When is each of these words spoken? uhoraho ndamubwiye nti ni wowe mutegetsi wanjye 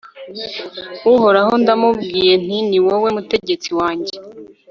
uhoraho 1.13 1.53
ndamubwiye 1.61 2.33
nti 2.45 2.57
ni 2.69 2.79
wowe 2.85 3.07
mutegetsi 3.15 3.69
wanjye 3.79 4.13